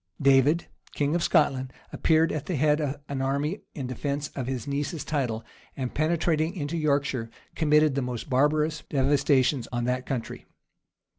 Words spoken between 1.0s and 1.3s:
of